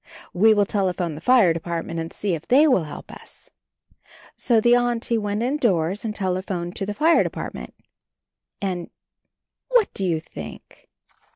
We 0.33 0.55
will 0.55 0.65
telephone 0.65 1.13
the 1.13 1.21
Fire 1.21 1.53
Department 1.53 1.99
and 1.99 2.11
see 2.11 2.33
if 2.33 2.47
they 2.47 2.67
will 2.67 2.85
help 2.85 3.11
us." 3.11 3.51
So 4.35 4.59
the 4.59 4.73
Auntie 4.75 5.19
went 5.19 5.43
indoors 5.43 6.03
and 6.03 6.15
tele 6.15 6.41
phoned 6.41 6.75
to 6.77 6.87
the 6.87 6.95
Fire 6.95 7.21
Department. 7.23 7.75
And— 8.59 8.89
72 8.89 8.89
CHARLIE 8.89 8.91
what 9.77 9.93
do 9.93 10.03
you 10.07 10.19
think? 10.19 10.89